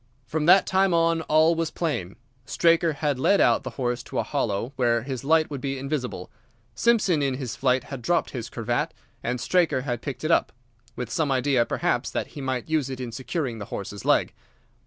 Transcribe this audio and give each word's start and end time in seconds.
"From 0.25 0.47
that 0.47 0.65
time 0.65 0.95
on 0.95 1.21
all 1.21 1.53
was 1.53 1.69
plain. 1.69 2.15
Straker 2.47 2.93
had 2.93 3.19
led 3.19 3.39
out 3.39 3.61
the 3.61 3.69
horse 3.77 4.01
to 4.05 4.17
a 4.17 4.23
hollow 4.23 4.73
where 4.75 5.03
his 5.03 5.23
light 5.23 5.51
would 5.51 5.61
be 5.61 5.77
invisible. 5.77 6.31
Simpson 6.73 7.21
in 7.21 7.35
his 7.35 7.55
flight 7.55 7.83
had 7.83 8.01
dropped 8.01 8.31
his 8.31 8.49
cravat, 8.49 8.95
and 9.21 9.39
Straker 9.39 9.81
had 9.81 10.01
picked 10.01 10.23
it 10.23 10.31
up—with 10.31 11.11
some 11.11 11.31
idea, 11.31 11.67
perhaps, 11.67 12.09
that 12.09 12.29
he 12.29 12.41
might 12.41 12.67
use 12.67 12.89
it 12.89 12.99
in 12.99 13.11
securing 13.11 13.59
the 13.59 13.65
horse's 13.65 14.03
leg. 14.03 14.33